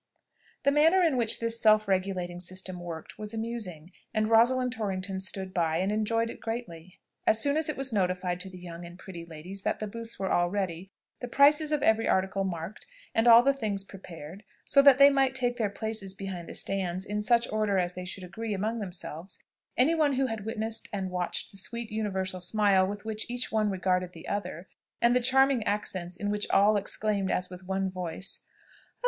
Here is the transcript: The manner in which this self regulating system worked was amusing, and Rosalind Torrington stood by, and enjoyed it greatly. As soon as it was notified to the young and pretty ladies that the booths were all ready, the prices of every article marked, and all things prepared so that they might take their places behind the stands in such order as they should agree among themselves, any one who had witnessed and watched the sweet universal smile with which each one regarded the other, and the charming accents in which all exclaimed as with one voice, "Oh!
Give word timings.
The 0.63 0.71
manner 0.71 1.03
in 1.03 1.15
which 1.15 1.39
this 1.39 1.61
self 1.61 1.87
regulating 1.87 2.39
system 2.39 2.79
worked 2.79 3.19
was 3.19 3.35
amusing, 3.35 3.91
and 4.15 4.31
Rosalind 4.31 4.71
Torrington 4.73 5.19
stood 5.19 5.53
by, 5.53 5.77
and 5.77 5.91
enjoyed 5.91 6.31
it 6.31 6.39
greatly. 6.39 6.99
As 7.27 7.39
soon 7.39 7.55
as 7.55 7.69
it 7.69 7.77
was 7.77 7.93
notified 7.93 8.39
to 8.39 8.49
the 8.49 8.57
young 8.57 8.83
and 8.83 8.97
pretty 8.97 9.27
ladies 9.27 9.61
that 9.61 9.77
the 9.77 9.85
booths 9.85 10.17
were 10.17 10.31
all 10.31 10.49
ready, 10.49 10.89
the 11.19 11.27
prices 11.27 11.71
of 11.71 11.83
every 11.83 12.07
article 12.07 12.43
marked, 12.43 12.87
and 13.13 13.27
all 13.27 13.43
things 13.53 13.83
prepared 13.83 14.43
so 14.65 14.81
that 14.81 14.97
they 14.97 15.11
might 15.11 15.35
take 15.35 15.57
their 15.57 15.69
places 15.69 16.15
behind 16.15 16.49
the 16.49 16.55
stands 16.55 17.05
in 17.05 17.21
such 17.21 17.47
order 17.51 17.77
as 17.77 17.93
they 17.93 18.03
should 18.03 18.23
agree 18.23 18.55
among 18.55 18.79
themselves, 18.79 19.37
any 19.77 19.93
one 19.93 20.13
who 20.13 20.25
had 20.25 20.45
witnessed 20.45 20.87
and 20.91 21.11
watched 21.11 21.51
the 21.51 21.57
sweet 21.57 21.91
universal 21.91 22.39
smile 22.39 22.87
with 22.87 23.05
which 23.05 23.29
each 23.29 23.51
one 23.51 23.69
regarded 23.69 24.13
the 24.13 24.27
other, 24.27 24.67
and 24.99 25.15
the 25.15 25.19
charming 25.19 25.61
accents 25.65 26.17
in 26.17 26.31
which 26.31 26.49
all 26.49 26.75
exclaimed 26.75 27.29
as 27.29 27.51
with 27.51 27.67
one 27.67 27.87
voice, 27.87 28.39
"Oh! 28.43 28.47